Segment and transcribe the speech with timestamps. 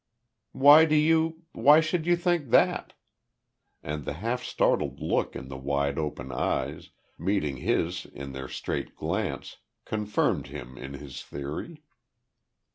[0.53, 2.93] "Why do you why should you think that?"
[3.83, 6.89] And the half startled look in the wide opened eyes,
[7.19, 11.83] meeting his in their straight glance, confirmed him in his theory.